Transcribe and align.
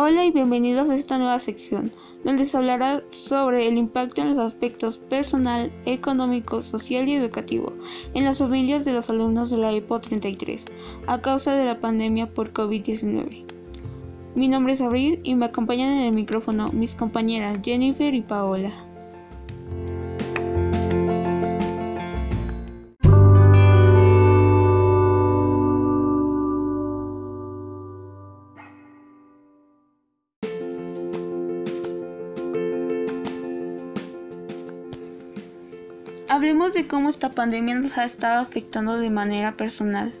Hola 0.00 0.24
y 0.24 0.30
bienvenidos 0.30 0.90
a 0.90 0.94
esta 0.94 1.18
nueva 1.18 1.40
sección, 1.40 1.90
donde 2.22 2.44
se 2.44 2.56
hablará 2.56 3.02
sobre 3.10 3.66
el 3.66 3.76
impacto 3.76 4.20
en 4.20 4.28
los 4.28 4.38
aspectos 4.38 4.98
personal, 4.98 5.72
económico, 5.86 6.62
social 6.62 7.08
y 7.08 7.14
educativo 7.14 7.72
en 8.14 8.24
las 8.24 8.38
familias 8.38 8.84
de 8.84 8.92
los 8.92 9.10
alumnos 9.10 9.50
de 9.50 9.58
la 9.58 9.72
EPO 9.72 10.00
33 10.00 10.66
a 11.08 11.20
causa 11.20 11.56
de 11.56 11.64
la 11.64 11.80
pandemia 11.80 12.32
por 12.32 12.52
COVID-19. 12.52 13.44
Mi 14.36 14.46
nombre 14.46 14.74
es 14.74 14.82
Abril 14.82 15.18
y 15.24 15.34
me 15.34 15.46
acompañan 15.46 15.90
en 15.94 16.04
el 16.04 16.12
micrófono 16.12 16.70
mis 16.70 16.94
compañeras 16.94 17.58
Jennifer 17.64 18.14
y 18.14 18.22
Paola. 18.22 18.70
Hablemos 36.68 36.84
de 36.84 36.94
cómo 36.94 37.08
esta 37.08 37.30
pandemia 37.30 37.76
nos 37.76 37.96
ha 37.96 38.04
estado 38.04 38.42
afectando 38.42 38.98
de 38.98 39.08
manera 39.08 39.56
personal. 39.56 40.12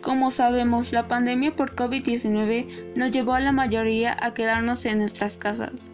Como 0.00 0.32
sabemos, 0.32 0.92
la 0.92 1.06
pandemia 1.06 1.54
por 1.54 1.76
COVID-19 1.76 2.96
nos 2.96 3.12
llevó 3.12 3.34
a 3.34 3.38
la 3.38 3.52
mayoría 3.52 4.16
a 4.20 4.34
quedarnos 4.34 4.84
en 4.86 4.98
nuestras 4.98 5.38
casas. 5.38 5.92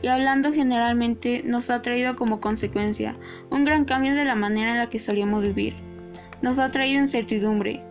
Y 0.00 0.06
hablando 0.06 0.50
generalmente, 0.50 1.42
nos 1.44 1.68
ha 1.68 1.82
traído 1.82 2.16
como 2.16 2.40
consecuencia 2.40 3.14
un 3.50 3.66
gran 3.66 3.84
cambio 3.84 4.14
de 4.14 4.24
la 4.24 4.34
manera 4.34 4.70
en 4.70 4.78
la 4.78 4.88
que 4.88 4.98
solíamos 4.98 5.42
vivir. 5.42 5.74
Nos 6.40 6.58
ha 6.58 6.70
traído 6.70 7.02
incertidumbre. 7.02 7.82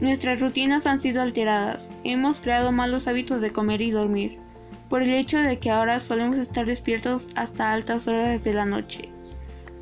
Nuestras 0.00 0.40
rutinas 0.40 0.86
han 0.86 0.98
sido 0.98 1.20
alteradas. 1.20 1.92
Hemos 2.04 2.40
creado 2.40 2.72
malos 2.72 3.06
hábitos 3.06 3.42
de 3.42 3.52
comer 3.52 3.82
y 3.82 3.90
dormir, 3.90 4.38
por 4.88 5.02
el 5.02 5.12
hecho 5.12 5.36
de 5.40 5.58
que 5.58 5.70
ahora 5.70 5.98
solemos 5.98 6.38
estar 6.38 6.64
despiertos 6.64 7.28
hasta 7.36 7.70
altas 7.70 8.08
horas 8.08 8.42
de 8.44 8.54
la 8.54 8.64
noche 8.64 9.13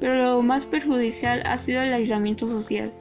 pero 0.03 0.17
lo 0.17 0.43
más 0.43 0.67
perjudicial 0.67 1.45
ha 1.47 1.57
sido 1.57 1.81
el 1.81 1.93
aislamiento 1.93 2.45
social. 2.45 2.93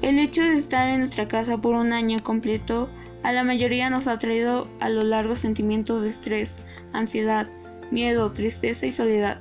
El 0.00 0.20
hecho 0.20 0.42
de 0.42 0.54
estar 0.54 0.86
en 0.86 1.00
nuestra 1.00 1.26
casa 1.26 1.60
por 1.60 1.74
un 1.74 1.92
año 1.92 2.22
completo 2.22 2.88
a 3.24 3.32
la 3.32 3.42
mayoría 3.42 3.90
nos 3.90 4.06
ha 4.06 4.16
traído 4.16 4.68
a 4.78 4.88
lo 4.90 5.02
largo 5.02 5.34
sentimientos 5.34 6.02
de 6.02 6.08
estrés, 6.08 6.62
ansiedad, 6.92 7.50
miedo, 7.90 8.32
tristeza 8.32 8.86
y 8.86 8.92
soledad, 8.92 9.40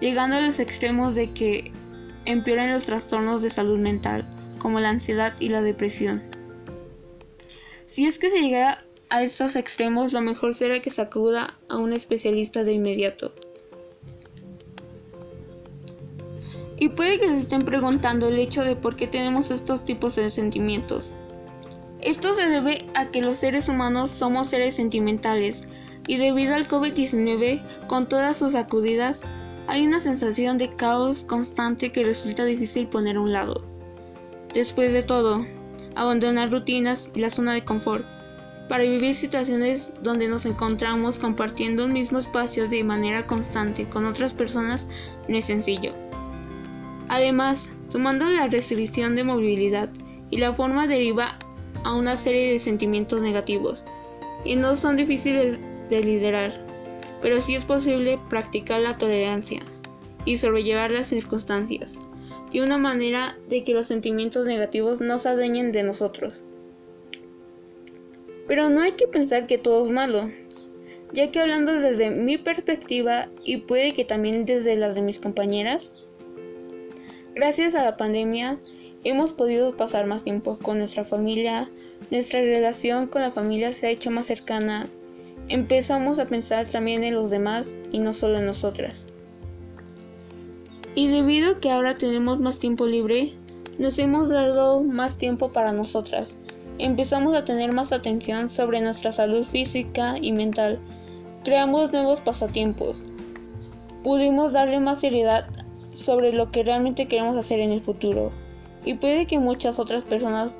llegando 0.00 0.38
a 0.38 0.40
los 0.40 0.58
extremos 0.58 1.14
de 1.14 1.32
que 1.32 1.70
empeoren 2.24 2.72
los 2.72 2.86
trastornos 2.86 3.42
de 3.42 3.50
salud 3.50 3.78
mental, 3.78 4.28
como 4.58 4.80
la 4.80 4.88
ansiedad 4.88 5.34
y 5.38 5.50
la 5.50 5.62
depresión. 5.62 6.20
Si 7.86 8.06
es 8.06 8.18
que 8.18 8.28
se 8.28 8.40
llega 8.40 8.78
a 9.08 9.22
estos 9.22 9.54
extremos, 9.54 10.12
lo 10.12 10.20
mejor 10.20 10.52
será 10.52 10.80
que 10.80 10.90
se 10.90 11.02
acuda 11.02 11.56
a 11.68 11.76
un 11.76 11.92
especialista 11.92 12.64
de 12.64 12.72
inmediato. 12.72 13.32
Y 16.80 16.88
puede 16.88 17.20
que 17.20 17.28
se 17.28 17.40
estén 17.40 17.66
preguntando 17.66 18.26
el 18.26 18.38
hecho 18.38 18.64
de 18.64 18.74
por 18.74 18.96
qué 18.96 19.06
tenemos 19.06 19.50
estos 19.50 19.84
tipos 19.84 20.16
de 20.16 20.30
sentimientos. 20.30 21.12
Esto 22.00 22.32
se 22.32 22.48
debe 22.48 22.86
a 22.94 23.10
que 23.10 23.20
los 23.20 23.36
seres 23.36 23.68
humanos 23.68 24.08
somos 24.08 24.48
seres 24.48 24.76
sentimentales 24.76 25.66
y 26.06 26.16
debido 26.16 26.54
al 26.54 26.66
COVID-19, 26.66 27.62
con 27.86 28.08
todas 28.08 28.38
sus 28.38 28.52
sacudidas, 28.52 29.24
hay 29.66 29.86
una 29.86 30.00
sensación 30.00 30.56
de 30.56 30.74
caos 30.74 31.24
constante 31.24 31.92
que 31.92 32.02
resulta 32.02 32.46
difícil 32.46 32.88
poner 32.88 33.18
a 33.18 33.20
un 33.20 33.32
lado. 33.32 33.62
Después 34.54 34.94
de 34.94 35.02
todo, 35.02 35.44
abandonar 35.96 36.50
rutinas 36.50 37.12
y 37.14 37.20
la 37.20 37.28
zona 37.28 37.52
de 37.52 37.62
confort 37.62 38.06
para 38.70 38.84
vivir 38.84 39.14
situaciones 39.14 39.92
donde 40.02 40.28
nos 40.28 40.46
encontramos 40.46 41.18
compartiendo 41.18 41.84
un 41.84 41.92
mismo 41.92 42.18
espacio 42.18 42.68
de 42.68 42.82
manera 42.84 43.26
constante 43.26 43.86
con 43.86 44.06
otras 44.06 44.32
personas 44.32 44.88
no 45.28 45.36
es 45.36 45.44
sencillo. 45.44 45.92
Además, 47.10 47.74
sumando 47.88 48.24
la 48.26 48.46
restricción 48.46 49.16
de 49.16 49.24
movilidad 49.24 49.90
y 50.30 50.36
la 50.36 50.54
forma 50.54 50.86
deriva 50.86 51.40
a 51.82 51.96
una 51.96 52.14
serie 52.14 52.52
de 52.52 52.58
sentimientos 52.60 53.20
negativos, 53.20 53.84
y 54.44 54.54
no 54.54 54.76
son 54.76 54.96
difíciles 54.96 55.58
de 55.88 56.04
liderar, 56.04 56.52
pero 57.20 57.40
sí 57.40 57.56
es 57.56 57.64
posible 57.64 58.20
practicar 58.28 58.80
la 58.80 58.96
tolerancia 58.96 59.60
y 60.24 60.36
sobrellevar 60.36 60.92
las 60.92 61.08
circunstancias, 61.08 61.98
de 62.52 62.62
una 62.62 62.78
manera 62.78 63.36
de 63.48 63.64
que 63.64 63.74
los 63.74 63.86
sentimientos 63.86 64.46
negativos 64.46 65.00
no 65.00 65.18
se 65.18 65.30
adueñen 65.30 65.72
de 65.72 65.82
nosotros. 65.82 66.44
Pero 68.46 68.70
no 68.70 68.82
hay 68.82 68.92
que 68.92 69.08
pensar 69.08 69.48
que 69.48 69.58
todo 69.58 69.84
es 69.84 69.90
malo, 69.90 70.30
ya 71.12 71.28
que 71.32 71.40
hablando 71.40 71.72
desde 71.72 72.12
mi 72.12 72.38
perspectiva 72.38 73.26
y 73.44 73.56
puede 73.56 73.94
que 73.94 74.04
también 74.04 74.44
desde 74.44 74.76
las 74.76 74.94
de 74.94 75.02
mis 75.02 75.18
compañeras, 75.18 76.00
Gracias 77.40 77.74
a 77.74 77.82
la 77.82 77.96
pandemia 77.96 78.58
hemos 79.02 79.32
podido 79.32 79.74
pasar 79.74 80.04
más 80.04 80.24
tiempo 80.24 80.58
con 80.58 80.76
nuestra 80.76 81.04
familia, 81.04 81.70
nuestra 82.10 82.42
relación 82.42 83.06
con 83.06 83.22
la 83.22 83.30
familia 83.30 83.72
se 83.72 83.86
ha 83.86 83.90
hecho 83.90 84.10
más 84.10 84.26
cercana, 84.26 84.90
empezamos 85.48 86.18
a 86.18 86.26
pensar 86.26 86.66
también 86.66 87.02
en 87.02 87.14
los 87.14 87.30
demás 87.30 87.78
y 87.92 87.98
no 87.98 88.12
solo 88.12 88.40
en 88.40 88.44
nosotras. 88.44 89.08
Y 90.94 91.08
debido 91.08 91.52
a 91.52 91.60
que 91.60 91.70
ahora 91.70 91.94
tenemos 91.94 92.42
más 92.42 92.58
tiempo 92.58 92.84
libre, 92.84 93.32
nos 93.78 93.98
hemos 93.98 94.28
dado 94.28 94.82
más 94.82 95.16
tiempo 95.16 95.48
para 95.48 95.72
nosotras. 95.72 96.36
Empezamos 96.76 97.34
a 97.34 97.44
tener 97.44 97.72
más 97.72 97.94
atención 97.94 98.50
sobre 98.50 98.82
nuestra 98.82 99.12
salud 99.12 99.46
física 99.46 100.16
y 100.20 100.32
mental. 100.32 100.78
Creamos 101.42 101.90
nuevos 101.90 102.20
pasatiempos. 102.20 103.06
Pudimos 104.04 104.52
darle 104.52 104.78
más 104.78 105.00
seriedad 105.00 105.46
sobre 105.90 106.32
lo 106.32 106.50
que 106.50 106.62
realmente 106.62 107.06
queremos 107.06 107.36
hacer 107.36 107.60
en 107.60 107.72
el 107.72 107.80
futuro. 107.80 108.30
Y 108.84 108.94
puede 108.94 109.26
que 109.26 109.38
muchas 109.38 109.78
otras 109.78 110.02
personas 110.02 110.54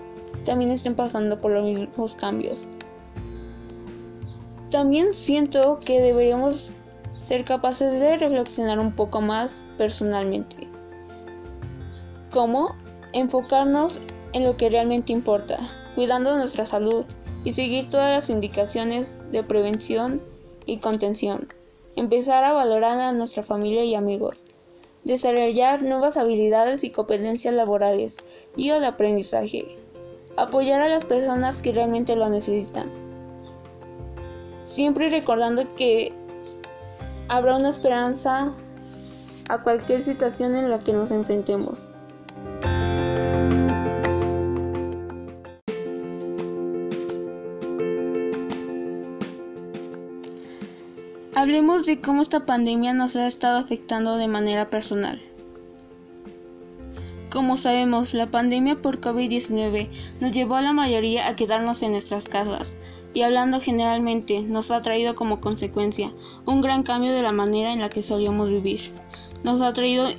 también 0.45 0.71
estén 0.71 0.95
pasando 0.95 1.41
por 1.41 1.53
los 1.53 1.65
mismos 1.65 2.15
cambios. 2.15 2.59
También 4.71 5.13
siento 5.13 5.79
que 5.85 6.01
deberíamos 6.01 6.75
ser 7.19 7.45
capaces 7.45 8.01
de 8.01 8.17
reflexionar 8.17 8.79
un 8.79 8.95
poco 8.95 9.21
más 9.21 9.63
personalmente. 9.77 10.69
¿Cómo? 12.31 12.75
Enfocarnos 13.13 14.01
en 14.33 14.45
lo 14.45 14.57
que 14.57 14.71
realmente 14.71 15.13
importa, 15.13 15.59
cuidando 15.95 16.37
nuestra 16.37 16.65
salud 16.65 17.05
y 17.45 17.53
seguir 17.53 17.91
todas 17.91 18.15
las 18.15 18.31
indicaciones 18.31 19.19
de 19.33 19.43
prevención 19.43 20.23
y 20.67 20.79
contención. 20.79 21.49
Empezar 21.97 22.45
a 22.45 22.53
valorar 22.53 23.01
a 23.01 23.13
nuestra 23.13 23.43
familia 23.43 23.85
y 23.85 23.97
amigos 23.97 24.47
desarrollar 25.05 25.83
nuevas 25.83 26.17
habilidades 26.17 26.85
y 26.85 26.91
competencias 26.91 27.55
laborales 27.55 28.19
y 28.57 28.71
o 28.71 28.81
de 28.81 28.87
aprendizaje, 28.87 29.79
apoyar 30.37 30.81
a 30.83 30.89
las 30.89 31.05
personas 31.05 31.63
que 31.63 31.73
realmente 31.73 32.17
lo 32.17 32.29
necesitan. 32.29 32.91
Siempre 34.65 35.09
recordando 35.09 35.67
que 35.77 36.13
habrá 37.29 37.57
una 37.57 37.71
esperanza 37.71 38.53
a 39.49 39.63
cualquier 39.63 40.01
situación 40.01 40.57
en 40.57 40.71
la 40.71 40.79
que 40.79 40.93
nos 40.93 41.11
enfrentemos. 41.11 41.89
Hablemos 51.41 51.87
de 51.87 52.03
cómo 52.03 52.21
esta 52.21 52.45
pandemia 52.45 52.93
nos 52.93 53.17
ha 53.17 53.27
estado 53.27 53.57
afectando 53.57 54.17
de 54.19 54.29
manera 54.29 54.69
personal. 54.69 55.19
Como 57.31 57.57
sabemos, 57.57 58.13
la 58.13 58.31
pandemia 58.31 58.83
por 58.83 59.01
COVID-19 59.01 59.89
nos 60.21 60.33
llevó 60.33 60.57
a 60.57 60.61
la 60.61 60.75
mayoría 60.75 61.27
a 61.27 61.37
quedarnos 61.37 61.83
en 61.83 61.93
nuestras 61.93 62.29
casas 62.29 62.77
y 63.15 63.23
hablando 63.23 63.59
generalmente 63.59 64.43
nos 64.43 64.71
ha 64.71 64.83
traído 64.83 65.15
como 65.15 65.41
consecuencia 65.41 66.11
un 66.45 66.61
gran 66.61 66.83
cambio 66.83 67.11
de 67.15 67.23
la 67.23 67.33
manera 67.33 67.73
en 67.73 67.81
la 67.81 67.89
que 67.89 68.03
solíamos 68.03 68.51
vivir. 68.51 68.93
Nos 69.43 69.63
ha 69.63 69.73
traído 69.73 70.11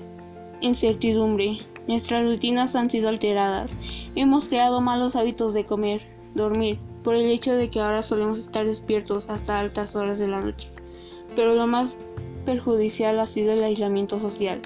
incertidumbre, 0.60 1.60
nuestras 1.88 2.24
rutinas 2.24 2.76
han 2.76 2.90
sido 2.90 3.10
alteradas, 3.10 3.78
hemos 4.16 4.50
creado 4.50 4.82
malos 4.82 5.16
hábitos 5.16 5.54
de 5.54 5.66
comer, 5.66 6.02
dormir, 6.34 6.80
por 7.04 7.14
el 7.14 7.30
hecho 7.30 7.54
de 7.54 7.70
que 7.70 7.80
ahora 7.80 8.02
solemos 8.02 8.40
estar 8.40 8.66
despiertos 8.66 9.30
hasta 9.30 9.60
altas 9.60 9.96
horas 9.96 10.18
de 10.18 10.28
la 10.28 10.42
noche 10.42 10.81
pero 11.36 11.56
lo 11.56 11.68
más 11.68 11.96
perjudicial 12.46 13.20
ha 13.20 13.26
sido 13.26 13.54
el 13.54 13.64
aislamiento 13.64 14.20
social. 14.20 14.62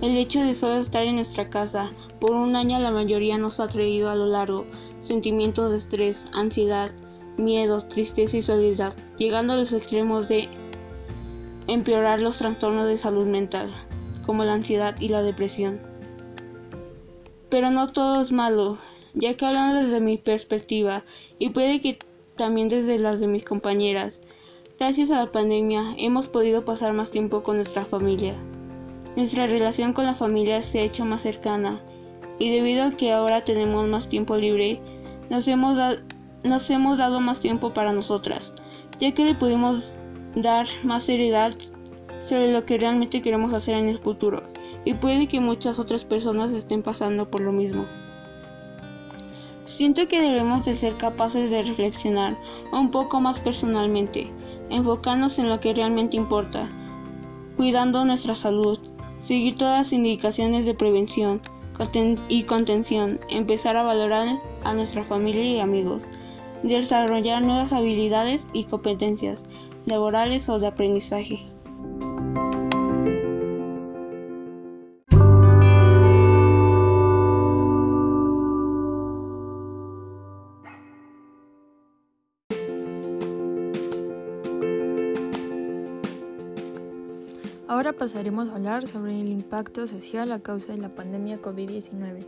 El 0.00 0.16
hecho 0.16 0.40
de 0.40 0.54
solo 0.54 0.78
estar 0.78 1.04
en 1.04 1.16
nuestra 1.16 1.48
casa 1.48 1.92
por 2.20 2.32
un 2.32 2.56
año 2.56 2.80
la 2.80 2.90
mayoría 2.90 3.38
nos 3.38 3.60
ha 3.60 3.68
traído 3.68 4.10
a 4.10 4.16
lo 4.16 4.26
largo 4.26 4.66
sentimientos 5.00 5.70
de 5.70 5.76
estrés, 5.76 6.24
ansiedad, 6.32 6.90
miedo, 7.36 7.80
tristeza 7.86 8.36
y 8.36 8.42
soledad, 8.42 8.94
llegando 9.16 9.52
a 9.52 9.56
los 9.56 9.72
extremos 9.72 10.28
de 10.28 10.48
empeorar 11.68 12.20
los 12.20 12.38
trastornos 12.38 12.88
de 12.88 12.96
salud 12.96 13.26
mental, 13.26 13.70
como 14.26 14.44
la 14.44 14.54
ansiedad 14.54 14.96
y 15.00 15.08
la 15.08 15.22
depresión. 15.22 15.80
Pero 17.48 17.70
no 17.70 17.92
todo 17.92 18.20
es 18.20 18.32
malo, 18.32 18.78
ya 19.14 19.34
que 19.34 19.46
hablando 19.46 19.80
desde 19.80 20.00
mi 20.00 20.18
perspectiva, 20.18 21.04
y 21.38 21.50
puede 21.50 21.80
que 21.80 21.98
también 22.36 22.68
desde 22.68 22.98
las 22.98 23.20
de 23.20 23.28
mis 23.28 23.44
compañeras. 23.44 24.22
Gracias 24.82 25.12
a 25.12 25.16
la 25.16 25.30
pandemia 25.30 25.84
hemos 25.96 26.26
podido 26.26 26.64
pasar 26.64 26.92
más 26.92 27.12
tiempo 27.12 27.44
con 27.44 27.54
nuestra 27.54 27.84
familia. 27.84 28.34
Nuestra 29.14 29.46
relación 29.46 29.92
con 29.92 30.06
la 30.06 30.12
familia 30.12 30.60
se 30.60 30.80
ha 30.80 30.82
hecho 30.82 31.04
más 31.04 31.22
cercana 31.22 31.80
y 32.40 32.50
debido 32.50 32.82
a 32.82 32.90
que 32.90 33.12
ahora 33.12 33.44
tenemos 33.44 33.86
más 33.86 34.08
tiempo 34.08 34.36
libre, 34.36 34.80
nos 35.30 35.46
hemos, 35.46 35.76
dado 35.76 37.20
más 37.20 37.38
tiempo 37.38 37.72
para 37.72 37.92
nosotras, 37.92 38.54
ya 38.98 39.14
que 39.14 39.24
le 39.24 39.36
pudimos 39.36 40.00
dar 40.34 40.66
más 40.82 41.04
seriedad 41.04 41.52
sobre 42.24 42.50
lo 42.50 42.64
que 42.64 42.76
realmente 42.76 43.22
queremos 43.22 43.52
hacer 43.52 43.76
en 43.76 43.88
el 43.88 44.00
futuro 44.00 44.42
y 44.84 44.94
puede 44.94 45.28
que 45.28 45.38
muchas 45.38 45.78
otras 45.78 46.04
personas 46.04 46.50
estén 46.50 46.82
pasando 46.82 47.30
por 47.30 47.40
lo 47.40 47.52
mismo. 47.52 47.84
Siento 49.64 50.08
que 50.08 50.20
debemos 50.20 50.64
de 50.64 50.72
ser 50.72 50.94
capaces 50.94 51.52
de 51.52 51.62
reflexionar 51.62 52.36
un 52.72 52.90
poco 52.90 53.20
más 53.20 53.38
personalmente, 53.38 54.32
enfocarnos 54.72 55.38
en 55.38 55.48
lo 55.48 55.60
que 55.60 55.74
realmente 55.74 56.16
importa, 56.16 56.68
cuidando 57.56 58.04
nuestra 58.04 58.34
salud, 58.34 58.78
seguir 59.18 59.56
todas 59.56 59.78
las 59.78 59.92
indicaciones 59.92 60.66
de 60.66 60.74
prevención 60.74 61.40
y 62.28 62.44
contención, 62.44 63.18
empezar 63.28 63.76
a 63.76 63.82
valorar 63.82 64.38
a 64.64 64.74
nuestra 64.74 65.02
familia 65.02 65.44
y 65.44 65.60
amigos, 65.60 66.06
desarrollar 66.62 67.42
nuevas 67.42 67.72
habilidades 67.72 68.48
y 68.52 68.64
competencias 68.64 69.44
laborales 69.86 70.48
o 70.48 70.58
de 70.58 70.68
aprendizaje. 70.68 71.40
Pasaremos 88.02 88.48
a 88.48 88.56
hablar 88.56 88.88
sobre 88.88 89.20
el 89.20 89.28
impacto 89.28 89.86
social 89.86 90.32
a 90.32 90.40
causa 90.40 90.72
de 90.72 90.78
la 90.78 90.88
pandemia 90.88 91.40
COVID-19. 91.40 92.26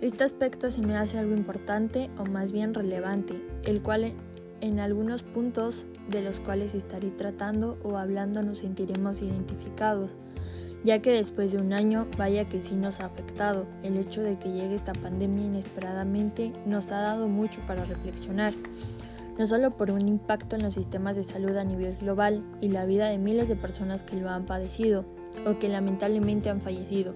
Este 0.00 0.24
aspecto 0.24 0.68
se 0.72 0.82
me 0.82 0.96
hace 0.96 1.16
algo 1.16 1.36
importante 1.36 2.10
o 2.18 2.24
más 2.24 2.50
bien 2.50 2.74
relevante, 2.74 3.40
el 3.66 3.84
cual 3.84 4.14
en 4.60 4.80
algunos 4.80 5.22
puntos 5.22 5.86
de 6.08 6.22
los 6.22 6.40
cuales 6.40 6.74
estaré 6.74 7.10
tratando 7.10 7.78
o 7.84 7.98
hablando 7.98 8.42
nos 8.42 8.58
sentiremos 8.58 9.22
identificados, 9.22 10.16
ya 10.82 11.00
que 11.00 11.12
después 11.12 11.52
de 11.52 11.58
un 11.58 11.72
año 11.72 12.08
vaya 12.18 12.48
que 12.48 12.60
sí 12.60 12.74
nos 12.74 12.98
ha 12.98 13.04
afectado. 13.04 13.64
El 13.84 13.98
hecho 13.98 14.22
de 14.22 14.40
que 14.40 14.50
llegue 14.50 14.74
esta 14.74 14.92
pandemia 14.92 15.44
inesperadamente 15.44 16.52
nos 16.66 16.90
ha 16.90 16.98
dado 16.98 17.28
mucho 17.28 17.60
para 17.68 17.84
reflexionar 17.84 18.54
no 19.38 19.46
solo 19.46 19.76
por 19.76 19.90
un 19.90 20.08
impacto 20.08 20.56
en 20.56 20.62
los 20.62 20.74
sistemas 20.74 21.16
de 21.16 21.24
salud 21.24 21.56
a 21.56 21.64
nivel 21.64 21.96
global 21.96 22.42
y 22.60 22.68
la 22.68 22.84
vida 22.84 23.08
de 23.08 23.18
miles 23.18 23.48
de 23.48 23.56
personas 23.56 24.02
que 24.02 24.16
lo 24.16 24.30
han 24.30 24.46
padecido 24.46 25.04
o 25.46 25.58
que 25.58 25.68
lamentablemente 25.68 26.48
han 26.48 26.60
fallecido, 26.60 27.14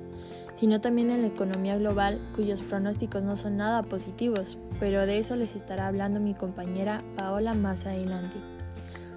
sino 0.55 0.81
también 0.81 1.11
en 1.11 1.23
la 1.23 1.29
economía 1.29 1.79
global 1.79 2.21
cuyos 2.35 2.63
pronósticos 2.63 3.23
no 3.23 3.37
son 3.37 3.57
nada 3.57 3.83
positivos, 3.83 4.59
pero 4.79 5.07
de 5.07 5.19
eso 5.19 5.37
les 5.37 5.57
estará 5.57 5.87
hablando 5.87 6.21
mi 6.21 6.35
compañera 6.35 7.03
Paola 7.17 7.55
más 7.55 7.87
adelante. 7.87 8.37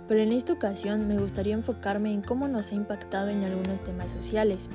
Pero 0.08 0.22
en 0.22 0.32
esta 0.32 0.54
ocasión 0.54 1.08
me 1.08 1.18
gustaría 1.18 1.54
enfocarme 1.54 2.14
en 2.14 2.22
cómo 2.22 2.48
nos 2.48 2.72
ha 2.72 2.76
impactado 2.76 3.30
en 3.30 3.44
algunos 3.44 3.84
temas 3.84 4.12
sociales. 4.12 4.70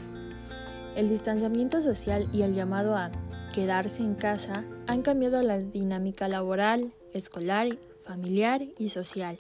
El 0.96 1.08
distanciamiento 1.08 1.80
social 1.80 2.28
y 2.32 2.42
el 2.42 2.54
llamado 2.54 2.96
a 2.96 3.10
quedarse 3.52 4.02
en 4.02 4.14
casa 4.14 4.64
han 4.86 5.02
cambiado 5.02 5.42
la 5.42 5.58
dinámica 5.58 6.28
laboral, 6.28 6.92
escolar 7.12 7.68
familiar 8.08 8.62
y 8.78 8.88
social, 8.88 9.38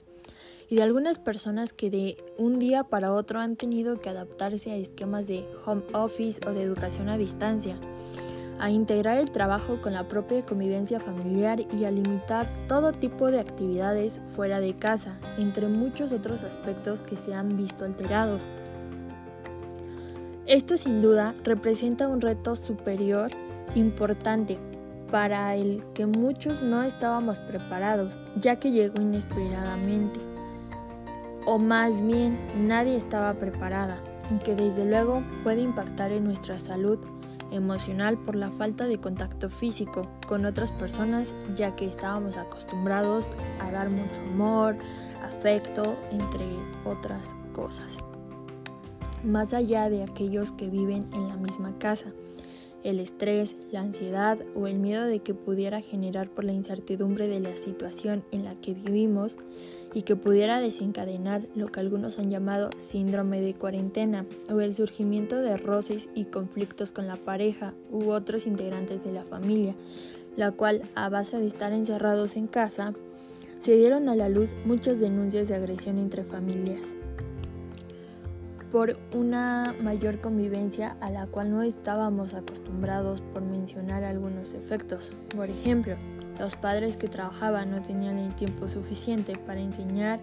y 0.68 0.76
de 0.76 0.82
algunas 0.82 1.18
personas 1.18 1.72
que 1.72 1.88
de 1.88 2.18
un 2.36 2.58
día 2.58 2.84
para 2.84 3.14
otro 3.14 3.40
han 3.40 3.56
tenido 3.56 3.98
que 4.00 4.10
adaptarse 4.10 4.70
a 4.70 4.76
esquemas 4.76 5.26
de 5.26 5.46
home 5.64 5.82
office 5.94 6.38
o 6.46 6.52
de 6.52 6.62
educación 6.62 7.08
a 7.08 7.16
distancia, 7.16 7.76
a 8.60 8.70
integrar 8.70 9.18
el 9.18 9.30
trabajo 9.30 9.80
con 9.80 9.94
la 9.94 10.06
propia 10.06 10.44
convivencia 10.44 11.00
familiar 11.00 11.60
y 11.72 11.84
a 11.84 11.90
limitar 11.90 12.46
todo 12.66 12.92
tipo 12.92 13.30
de 13.30 13.40
actividades 13.40 14.20
fuera 14.36 14.60
de 14.60 14.76
casa, 14.76 15.18
entre 15.38 15.68
muchos 15.68 16.12
otros 16.12 16.42
aspectos 16.42 17.02
que 17.02 17.16
se 17.16 17.32
han 17.32 17.56
visto 17.56 17.86
alterados. 17.86 18.42
Esto 20.44 20.76
sin 20.76 21.00
duda 21.00 21.34
representa 21.42 22.08
un 22.08 22.20
reto 22.20 22.56
superior 22.56 23.30
importante 23.74 24.58
para 25.10 25.54
el 25.56 25.84
que 25.94 26.06
muchos 26.06 26.62
no 26.62 26.82
estábamos 26.82 27.38
preparados, 27.38 28.18
ya 28.36 28.56
que 28.56 28.70
llegó 28.70 29.00
inesperadamente. 29.00 30.20
O 31.46 31.58
más 31.58 32.00
bien, 32.04 32.38
nadie 32.66 32.96
estaba 32.96 33.34
preparada, 33.34 33.98
que 34.44 34.54
desde 34.54 34.84
luego 34.84 35.22
puede 35.42 35.62
impactar 35.62 36.12
en 36.12 36.24
nuestra 36.24 36.60
salud 36.60 36.98
emocional 37.50 38.18
por 38.18 38.36
la 38.36 38.50
falta 38.50 38.86
de 38.86 38.98
contacto 38.98 39.48
físico 39.48 40.06
con 40.26 40.44
otras 40.44 40.72
personas, 40.72 41.34
ya 41.54 41.74
que 41.74 41.86
estábamos 41.86 42.36
acostumbrados 42.36 43.32
a 43.60 43.70
dar 43.70 43.88
mucho 43.88 44.20
amor, 44.22 44.76
afecto, 45.24 45.96
entre 46.10 46.46
otras 46.84 47.34
cosas. 47.52 47.98
Más 49.24 49.52
allá 49.52 49.88
de 49.88 50.02
aquellos 50.02 50.52
que 50.52 50.68
viven 50.68 51.08
en 51.14 51.28
la 51.28 51.36
misma 51.36 51.76
casa, 51.78 52.12
el 52.84 53.00
estrés, 53.00 53.54
la 53.70 53.80
ansiedad 53.80 54.38
o 54.54 54.66
el 54.66 54.78
miedo 54.78 55.04
de 55.04 55.20
que 55.20 55.34
pudiera 55.34 55.80
generar 55.80 56.28
por 56.28 56.44
la 56.44 56.52
incertidumbre 56.52 57.28
de 57.28 57.40
la 57.40 57.54
situación 57.56 58.24
en 58.30 58.44
la 58.44 58.54
que 58.54 58.74
vivimos 58.74 59.36
y 59.94 60.02
que 60.02 60.16
pudiera 60.16 60.60
desencadenar 60.60 61.46
lo 61.54 61.68
que 61.68 61.80
algunos 61.80 62.18
han 62.18 62.30
llamado 62.30 62.70
síndrome 62.76 63.40
de 63.40 63.54
cuarentena 63.54 64.26
o 64.50 64.60
el 64.60 64.74
surgimiento 64.74 65.40
de 65.40 65.56
roces 65.56 66.08
y 66.14 66.26
conflictos 66.26 66.92
con 66.92 67.06
la 67.06 67.16
pareja 67.16 67.74
u 67.90 68.10
otros 68.10 68.46
integrantes 68.46 69.04
de 69.04 69.12
la 69.12 69.24
familia, 69.24 69.74
la 70.36 70.52
cual 70.52 70.82
a 70.94 71.08
base 71.08 71.38
de 71.38 71.48
estar 71.48 71.72
encerrados 71.72 72.36
en 72.36 72.46
casa, 72.46 72.94
se 73.60 73.76
dieron 73.76 74.08
a 74.08 74.14
la 74.14 74.28
luz 74.28 74.54
muchas 74.64 75.00
denuncias 75.00 75.48
de 75.48 75.56
agresión 75.56 75.98
entre 75.98 76.22
familias 76.22 76.97
por 78.70 78.98
una 79.14 79.74
mayor 79.80 80.20
convivencia 80.20 80.96
a 81.00 81.10
la 81.10 81.26
cual 81.26 81.50
no 81.50 81.62
estábamos 81.62 82.34
acostumbrados 82.34 83.22
por 83.32 83.42
mencionar 83.42 84.04
algunos 84.04 84.54
efectos. 84.54 85.10
Por 85.34 85.48
ejemplo, 85.48 85.96
los 86.38 86.54
padres 86.54 86.96
que 86.96 87.08
trabajaban 87.08 87.70
no 87.70 87.82
tenían 87.82 88.18
el 88.18 88.34
tiempo 88.34 88.68
suficiente 88.68 89.36
para 89.36 89.60
enseñar 89.60 90.20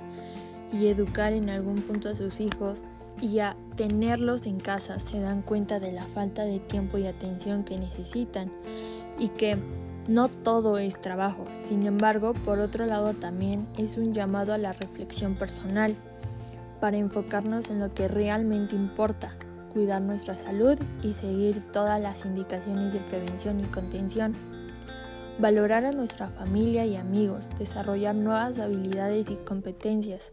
y 0.72 0.88
educar 0.88 1.34
en 1.34 1.50
algún 1.50 1.82
punto 1.82 2.10
a 2.10 2.16
sus 2.16 2.40
hijos 2.40 2.84
y 3.22 3.40
a 3.40 3.56
tenerlos 3.76 4.46
en 4.46 4.60
casa 4.60 5.00
se 5.00 5.20
dan 5.20 5.42
cuenta 5.42 5.80
de 5.80 5.92
la 5.92 6.06
falta 6.06 6.44
de 6.44 6.60
tiempo 6.60 6.98
y 6.98 7.08
atención 7.08 7.64
que 7.64 7.78
necesitan 7.78 8.52
y 9.18 9.30
que 9.30 9.58
no 10.08 10.30
todo 10.30 10.78
es 10.78 11.00
trabajo. 11.02 11.46
Sin 11.60 11.86
embargo, 11.86 12.34
por 12.34 12.60
otro 12.60 12.86
lado 12.86 13.14
también 13.14 13.68
es 13.78 13.98
un 13.98 14.14
llamado 14.14 14.54
a 14.54 14.58
la 14.58 14.74
reflexión 14.74 15.36
personal 15.36 15.96
para 16.80 16.98
enfocarnos 16.98 17.70
en 17.70 17.80
lo 17.80 17.94
que 17.94 18.08
realmente 18.08 18.76
importa, 18.76 19.38
cuidar 19.74 20.02
nuestra 20.02 20.36
salud 20.36 20.78
y 21.02 21.14
seguir 21.14 21.64
todas 21.72 22.00
las 22.02 22.26
indicaciones 22.26 22.94
de 22.94 23.00
prevención 23.00 23.60
y 23.60 23.64
contención. 23.64 24.36
Valorar 25.38 25.84
a 25.84 25.92
nuestra 25.92 26.30
familia 26.30 26.86
y 26.86 26.96
amigos, 26.96 27.50
desarrollar 27.60 28.16
nuevas 28.16 28.58
habilidades 28.58 29.30
y 29.30 29.36
competencias 29.36 30.32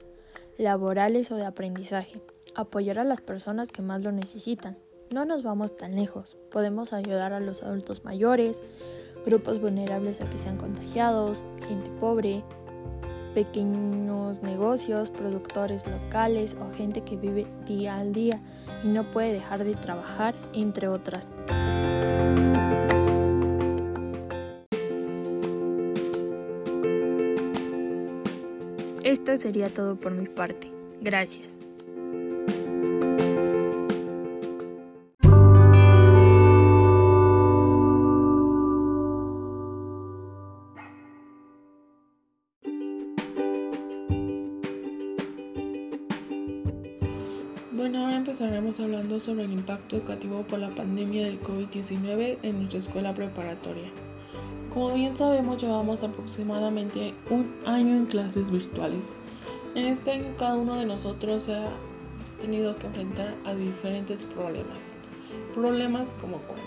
laborales 0.59 1.33
o 1.33 1.37
de 1.37 1.45
aprendizaje, 1.45 2.23
apoyar 2.55 2.99
a 2.99 3.05
las 3.05 3.21
personas 3.21 3.71
que 3.71 3.83
más 3.83 4.05
lo 4.05 4.13
necesitan. 4.13 4.79
No 5.11 5.25
nos 5.25 5.43
vamos 5.43 5.77
tan 5.77 5.97
lejos, 5.97 6.37
podemos 6.51 6.93
ayudar 6.93 7.33
a 7.33 7.41
los 7.41 7.63
adultos 7.63 8.05
mayores, 8.05 8.63
grupos 9.27 9.61
vulnerables 9.61 10.21
a 10.21 10.31
que 10.31 10.39
sean 10.39 10.57
contagiados, 10.57 11.45
gente 11.67 11.91
pobre, 12.01 12.45
pequeños 13.35 14.43
negocios, 14.43 15.11
productores 15.11 15.87
locales 15.87 16.57
o 16.61 16.71
gente 16.71 17.03
que 17.03 17.17
vive 17.17 17.47
día 17.67 17.99
al 17.99 18.13
día 18.13 18.41
y 18.83 18.89
no 18.89 19.11
puede 19.11 19.33
dejar 19.33 19.65
de 19.65 19.75
trabajar, 19.75 20.35
entre 20.53 20.89
otras. 20.89 21.33
Esto 29.03 29.37
sería 29.37 29.73
todo 29.73 29.97
por 29.97 30.13
mi 30.13 30.27
parte. 30.27 30.71
Gracias. 31.01 31.59
Empezaremos 47.87 48.79
hablando 48.79 49.19
sobre 49.19 49.45
el 49.45 49.53
impacto 49.53 49.97
educativo 49.97 50.43
por 50.43 50.61
la 50.61 50.71
pandemia 50.71 51.25
del 51.25 51.41
COVID-19 51.43 52.39
en 52.43 52.59
nuestra 52.59 52.79
escuela 52.79 53.13
preparatoria. 53.13 53.91
Como 54.73 54.95
bien 54.95 55.17
sabemos, 55.17 55.61
llevamos 55.61 56.05
aproximadamente 56.05 57.15
un 57.31 57.53
año 57.67 57.97
en 57.97 58.07
clases 58.07 58.51
virtuales. 58.51 59.17
En 59.75 59.87
este 59.87 60.13
año 60.13 60.35
cada 60.39 60.55
uno 60.55 60.77
de 60.77 60.87
nosotros 60.87 61.45
se 61.45 61.55
ha 61.55 61.73
tenido 62.41 62.77
que 62.77 62.87
enfrentar 62.87 63.35
a 63.45 63.55
diferentes 63.55 64.25
problemas. 64.25 64.95
Problemas 65.53 66.15
como 66.21 66.39
cuáles. 66.39 66.65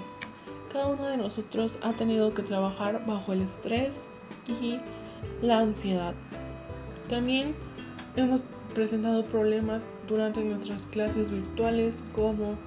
Cada 0.72 0.88
uno 0.88 1.05
de 1.05 1.17
nosotros 1.17 1.79
ha 1.81 1.93
tenido 1.93 2.34
que 2.34 2.43
trabajar 2.43 3.05
bajo 3.05 3.31
el 3.31 3.41
estrés 3.41 4.07
y 4.62 4.79
la 5.41 5.60
ansiedad. 5.60 6.13
También 7.07 7.55
hemos 8.15 8.45
presentado 8.74 9.24
problemas 9.25 9.89
durante 10.07 10.43
nuestras 10.43 10.88
clases 10.88 11.31
virtuales 11.31 12.03
como 12.13 12.57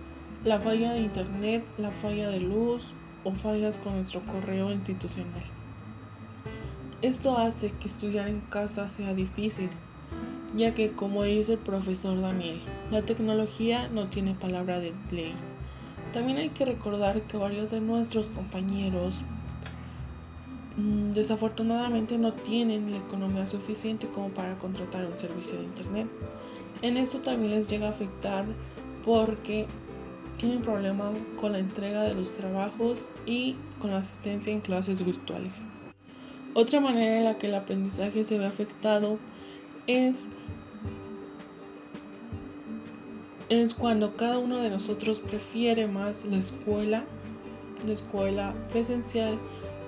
la 0.45 0.61
falla 0.61 0.93
de 0.93 1.01
internet, 1.01 1.65
la 1.79 1.91
falla 1.91 2.31
de 2.31 2.41
luz 2.41 2.95
o 3.25 3.33
fallas 3.33 3.79
con 3.79 3.97
nuestro 3.97 4.21
correo 4.27 4.71
institucional. 4.71 5.45
Esto 7.03 7.37
hace 7.39 7.71
que 7.71 7.89
estudiar 7.89 8.29
en 8.29 8.41
casa 8.41 8.89
sea 8.89 9.15
difícil, 9.15 9.71
ya 10.57 10.75
que 10.75 10.93
como 10.93 11.23
dice 11.23 11.55
el 11.55 11.59
profesor 11.59 12.21
Daniel, 12.21 12.61
la 12.91 13.03
tecnología 13.03 13.89
no 13.89 14.09
tiene 14.09 14.35
palabra 14.35 14.81
de 14.81 14.95
ley. 15.11 15.35
También 16.13 16.39
hay 16.39 16.49
que 16.51 16.65
recordar 16.65 17.23
que 17.23 17.37
varios 17.37 17.71
de 17.71 17.81
nuestros 17.81 18.31
compañeros 18.31 19.23
desafortunadamente 21.13 22.17
no 22.19 22.33
tienen 22.33 22.91
la 22.93 22.99
economía 22.99 23.47
suficiente 23.47 24.07
como 24.09 24.29
para 24.29 24.57
contratar 24.59 25.07
un 25.07 25.19
servicio 25.19 25.59
de 25.59 25.65
internet. 25.65 26.07
En 26.83 26.97
esto 26.97 27.19
también 27.21 27.51
les 27.51 27.67
llega 27.67 27.89
a 27.89 27.91
afectar 27.91 28.47
porque 29.05 29.67
tienen 30.37 30.63
problemas 30.63 31.17
con 31.37 31.53
la 31.53 31.59
entrega 31.59 32.05
de 32.05 32.15
los 32.15 32.35
trabajos 32.35 33.11
y 33.27 33.57
con 33.81 33.91
la 33.91 33.99
asistencia 33.99 34.53
en 34.53 34.61
clases 34.61 35.05
virtuales. 35.05 35.67
Otra 36.55 36.81
manera 36.81 37.19
en 37.19 37.25
la 37.25 37.39
que 37.39 37.49
el 37.49 37.57
aprendizaje 37.57 38.23
se 38.23 38.39
ve 38.39 38.47
afectado 38.47 39.19
es, 39.89 40.27
es 43.49 43.75
cuando 43.75 44.17
cada 44.17 44.39
uno 44.39 44.59
de 44.59 44.71
nosotros 44.71 45.19
prefiere 45.19 45.89
más 45.89 46.25
la 46.25 46.39
escuela, 46.39 47.05
la 47.85 47.93
escuela 47.93 48.55
presencial 48.71 49.39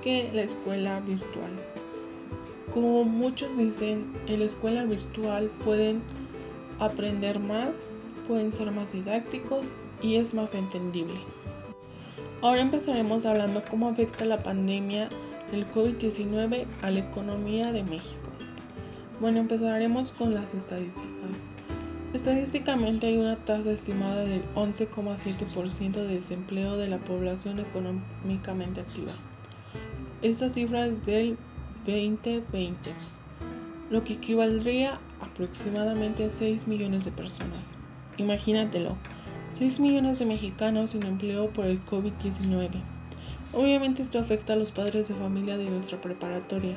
que 0.02 0.30
la 0.32 0.42
escuela 0.42 1.00
virtual. 1.00 1.50
Como 2.72 3.04
muchos 3.04 3.56
dicen, 3.56 4.12
en 4.26 4.38
la 4.38 4.44
escuela 4.44 4.84
virtual 4.84 5.50
pueden 5.64 6.02
aprender 6.78 7.38
más, 7.40 7.90
pueden 8.28 8.52
ser 8.52 8.70
más 8.70 8.92
didácticos 8.92 9.66
y 10.02 10.16
es 10.16 10.34
más 10.34 10.54
entendible. 10.54 11.18
Ahora 12.42 12.60
empezaremos 12.60 13.26
hablando 13.26 13.62
cómo 13.68 13.88
afecta 13.88 14.24
la 14.24 14.42
pandemia 14.42 15.08
del 15.50 15.68
COVID-19 15.70 16.66
a 16.82 16.90
la 16.90 17.00
economía 17.00 17.72
de 17.72 17.82
México. 17.82 18.30
Bueno, 19.20 19.40
empezaremos 19.40 20.12
con 20.12 20.32
las 20.32 20.54
estadísticas. 20.54 21.10
Estadísticamente 22.14 23.08
hay 23.08 23.18
una 23.18 23.36
tasa 23.44 23.72
estimada 23.72 24.24
del 24.24 24.42
11,7% 24.54 25.92
de 25.92 26.14
desempleo 26.14 26.76
de 26.76 26.88
la 26.88 26.98
población 26.98 27.58
económicamente 27.58 28.80
activa. 28.80 29.12
Esta 30.22 30.50
cifra 30.50 30.86
es 30.86 31.06
del 31.06 31.38
2020, 31.86 32.92
lo 33.88 34.02
que 34.02 34.12
equivaldría 34.12 35.00
aproximadamente 35.18 36.24
a 36.24 36.28
6 36.28 36.68
millones 36.68 37.06
de 37.06 37.10
personas. 37.10 37.70
Imagínatelo, 38.18 38.98
6 39.48 39.80
millones 39.80 40.18
de 40.18 40.26
mexicanos 40.26 40.90
sin 40.90 41.06
empleo 41.06 41.50
por 41.50 41.64
el 41.64 41.82
COVID-19. 41.86 42.68
Obviamente 43.54 44.02
esto 44.02 44.18
afecta 44.18 44.52
a 44.52 44.56
los 44.56 44.72
padres 44.72 45.08
de 45.08 45.14
familia 45.14 45.56
de 45.56 45.70
nuestra 45.70 45.98
preparatoria, 45.98 46.76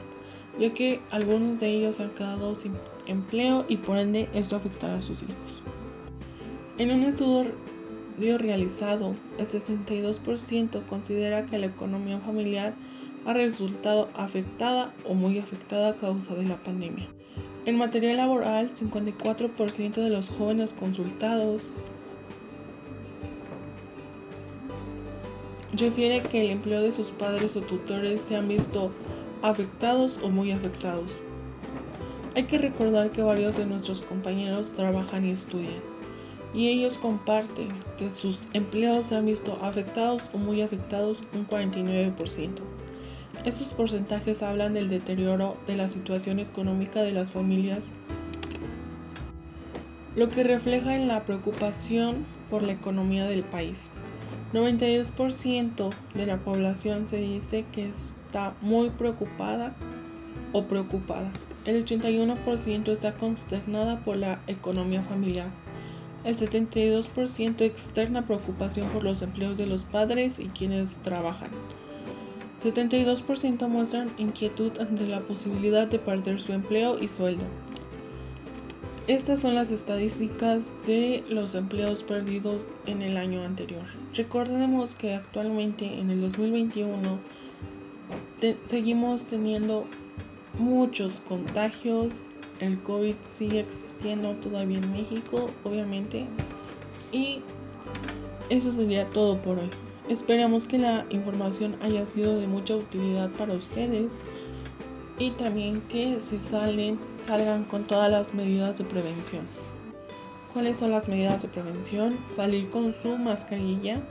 ya 0.58 0.74
que 0.74 1.02
algunos 1.12 1.60
de 1.60 1.68
ellos 1.68 2.00
han 2.00 2.12
quedado 2.12 2.56
sin 2.56 2.72
empleo 3.08 3.66
y 3.68 3.76
por 3.76 3.98
ende 3.98 4.30
esto 4.34 4.56
afectará 4.56 4.96
a 4.96 5.02
sus 5.02 5.22
hijos. 5.22 5.64
En 6.78 6.92
un 6.92 7.04
estudio 7.04 8.38
realizado, 8.38 9.16
el 9.38 9.50
62% 9.50 10.86
considera 10.86 11.46
que 11.46 11.58
la 11.58 11.66
economía 11.66 12.20
familiar 12.20 12.74
ha 13.26 13.34
resultado 13.34 14.10
afectada 14.16 14.94
o 15.08 15.14
muy 15.14 15.40
afectada 15.40 15.90
a 15.90 15.96
causa 15.96 16.36
de 16.36 16.46
la 16.46 16.58
pandemia. 16.58 17.08
En 17.66 17.78
materia 17.78 18.14
laboral, 18.16 18.72
54% 18.72 19.94
de 19.94 20.10
los 20.10 20.30
jóvenes 20.30 20.74
consultados 20.74 21.72
refiere 25.74 26.22
que 26.22 26.42
el 26.42 26.52
empleo 26.52 26.82
de 26.82 26.92
sus 26.92 27.12
padres 27.12 27.56
o 27.56 27.62
tutores 27.62 28.22
se 28.22 28.36
han 28.36 28.48
visto 28.48 28.92
afectados 29.42 30.20
o 30.22 30.30
muy 30.30 30.52
afectados. 30.52 31.12
Hay 32.36 32.44
que 32.44 32.58
recordar 32.58 33.12
que 33.12 33.22
varios 33.22 33.58
de 33.58 33.66
nuestros 33.66 34.02
compañeros 34.02 34.74
trabajan 34.74 35.26
y 35.26 35.32
estudian, 35.32 35.82
y 36.54 36.68
ellos 36.68 36.98
comparten 36.98 37.70
que 37.98 38.10
sus 38.10 38.40
empleos 38.54 39.08
se 39.08 39.16
han 39.16 39.26
visto 39.26 39.58
afectados 39.62 40.24
o 40.34 40.38
muy 40.38 40.62
afectados 40.62 41.20
un 41.34 41.48
49%. 41.48 42.73
Estos 43.46 43.74
porcentajes 43.74 44.42
hablan 44.42 44.74
del 44.74 44.90
deterioro 44.90 45.58
de 45.68 45.76
la 45.76 45.88
situación 45.90 46.40
económica 46.40 47.02
de 47.02 47.12
las 47.12 47.32
familias, 47.32 47.92
lo 50.16 50.30
que 50.30 50.44
refleja 50.44 50.96
en 50.96 51.08
la 51.08 51.26
preocupación 51.26 52.26
por 52.50 52.64
la 52.64 52.72
economía 52.72 53.26
del 53.26 53.44
país. 53.44 53.90
92% 54.54 55.90
de 56.14 56.26
la 56.28 56.38
población 56.38 57.08
se 57.08 57.18
dice 57.18 57.66
que 57.72 57.90
está 57.90 58.56
muy 58.62 58.92
preocupada 58.92 59.76
o 60.54 60.66
preocupada. 60.66 61.32
El 61.66 61.84
81% 61.84 62.90
está 62.90 63.16
consternada 63.16 64.00
por 64.06 64.18
la 64.18 64.40
economía 64.48 65.02
familiar. 65.02 65.48
El 66.24 66.38
72% 66.38 67.62
externa 67.62 68.26
preocupación 68.26 68.88
por 68.90 69.04
los 69.04 69.22
empleos 69.22 69.58
de 69.58 69.66
los 69.66 69.84
padres 69.84 70.40
y 70.40 70.50
quienes 70.50 70.98
trabajan. 70.98 71.50
72% 72.64 73.68
muestran 73.68 74.10
inquietud 74.18 74.72
ante 74.80 75.06
la 75.08 75.20
posibilidad 75.20 75.86
de 75.88 76.00
perder 76.00 76.40
su 76.40 76.54
empleo 76.54 76.98
y 76.98 77.10
sueldo. 77.10 77.44
Estas 79.08 79.42
son 79.42 79.56
las 79.56 79.70
estadísticas 79.70 80.74
de 80.88 81.26
los 81.28 81.56
empleos 81.56 82.04
perdidos 82.04 82.70
en 82.86 83.02
el 83.02 83.18
año 83.18 83.44
anterior. 83.44 83.84
Recordemos 84.16 84.96
que 84.96 85.14
actualmente 85.14 86.00
en 86.00 86.10
el 86.10 86.22
2021 86.22 87.20
seguimos 88.64 89.26
teniendo 89.26 89.86
muchos 90.58 91.20
contagios. 91.20 92.26
El 92.62 92.82
COVID 92.84 93.16
sigue 93.26 93.60
existiendo 93.60 94.36
todavía 94.36 94.78
en 94.78 94.94
México, 94.94 95.50
obviamente. 95.66 96.26
Y 97.12 97.42
eso 98.50 98.72
sería 98.72 99.10
todo 99.10 99.42
por 99.42 99.60
hoy. 99.60 99.70
Esperamos 100.10 100.66
que 100.66 100.78
la 100.78 101.06
información 101.10 101.78
haya 101.82 102.06
sido 102.06 102.38
de 102.38 102.48
mucha 102.48 102.76
utilidad 102.76 103.30
para 103.32 103.54
ustedes 103.54 104.18
y 105.18 105.32
también 105.32 105.82
que 105.82 106.20
si 106.20 106.40
salen 106.40 107.00
salgan 107.16 107.64
con 107.64 107.86
todas 107.86 108.12
las 108.12 108.34
medidas 108.34 108.78
de 108.78 108.84
prevención. 108.84 109.46
¿Cuáles 110.52 110.78
son 110.78 110.92
las 110.92 111.08
medidas 111.08 111.42
de 111.42 111.48
prevención? 111.48 112.18
Salir 112.32 112.70
con 112.70 112.94
su 112.94 113.18
mascarilla, 113.18 114.02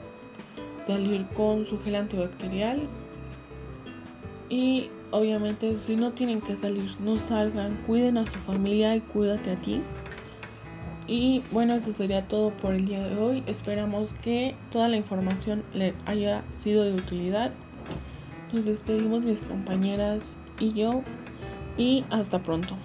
salir 0.76 1.26
con 1.36 1.64
su 1.64 1.78
gel 1.80 1.96
antibacterial 1.96 2.88
y 4.48 4.90
obviamente 5.12 5.76
si 5.76 5.94
no 5.94 6.12
tienen 6.12 6.40
que 6.40 6.56
salir, 6.56 6.90
no 7.00 7.18
salgan, 7.18 7.76
cuiden 7.86 8.16
a 8.18 8.26
su 8.26 8.38
familia 8.38 8.96
y 8.96 9.00
cuídate 9.00 9.52
a 9.52 9.56
ti. 9.56 9.82
Y 11.06 11.42
bueno, 11.50 11.74
eso 11.74 11.92
sería 11.92 12.28
todo 12.28 12.50
por 12.50 12.74
el 12.74 12.86
día 12.86 13.06
de 13.06 13.16
hoy. 13.16 13.42
Esperamos 13.46 14.14
que 14.14 14.54
toda 14.70 14.88
la 14.88 14.96
información 14.96 15.64
le 15.74 15.94
haya 16.06 16.44
sido 16.54 16.84
de 16.84 16.94
utilidad. 16.94 17.52
Nos 18.52 18.64
despedimos 18.64 19.24
mis 19.24 19.40
compañeras 19.40 20.36
y 20.58 20.72
yo 20.72 21.02
y 21.76 22.04
hasta 22.10 22.42
pronto. 22.42 22.76